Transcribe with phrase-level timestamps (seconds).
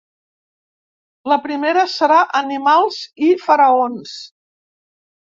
[1.31, 4.15] La primera serà Animals i faraons.